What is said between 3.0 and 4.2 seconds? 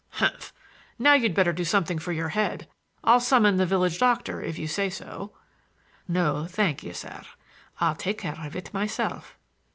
I'll summon the village